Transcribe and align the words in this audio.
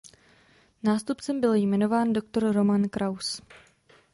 Nástupcem 0.83 1.41
byl 1.41 1.53
jmenován 1.53 2.13
doktor 2.13 2.51
Roman 2.53 2.89
Kraus. 2.89 3.41